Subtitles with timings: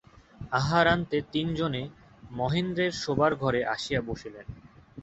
[0.51, 1.83] আহারান্তে তিন জনে
[2.31, 4.45] মহেন্দ্রের শোবার ঘরে আসিয়া বসিলেন।